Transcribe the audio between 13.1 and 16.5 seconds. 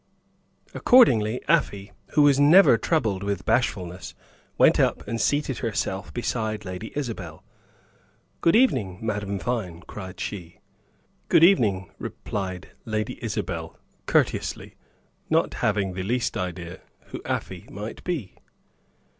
Isabel, courteously, not having the least